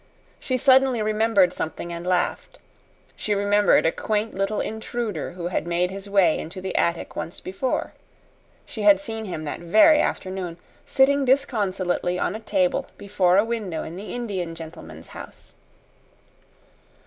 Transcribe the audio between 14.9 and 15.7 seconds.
house.